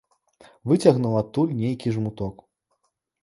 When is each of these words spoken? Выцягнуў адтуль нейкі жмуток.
Выцягнуў 0.69 1.17
адтуль 1.21 1.53
нейкі 1.61 1.93
жмуток. 1.97 2.35